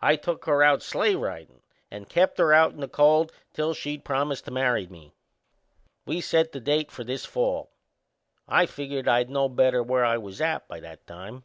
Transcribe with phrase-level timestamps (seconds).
[0.00, 1.60] I took her out sleigh ridin'
[1.90, 5.12] and kept her out in the cold till she'd promised to marry me.
[6.06, 7.70] We set the date for this fall
[8.48, 11.44] I figured I'd know better where I was at by that time.